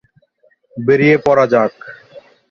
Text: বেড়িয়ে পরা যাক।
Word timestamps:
বেড়িয়ে 0.77 1.15
পরা 1.25 1.45
যাক। 1.53 1.73